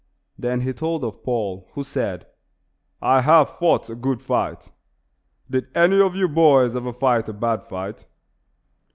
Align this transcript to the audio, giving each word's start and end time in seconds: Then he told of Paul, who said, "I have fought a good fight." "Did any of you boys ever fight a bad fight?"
Then 0.35 0.61
he 0.61 0.73
told 0.73 1.03
of 1.03 1.21
Paul, 1.23 1.69
who 1.73 1.83
said, 1.83 2.25
"I 3.03 3.21
have 3.21 3.59
fought 3.59 3.87
a 3.87 3.93
good 3.93 4.19
fight." 4.19 4.71
"Did 5.47 5.67
any 5.75 6.01
of 6.01 6.15
you 6.15 6.27
boys 6.27 6.75
ever 6.75 6.91
fight 6.91 7.29
a 7.29 7.33
bad 7.33 7.67
fight?" 7.67 8.07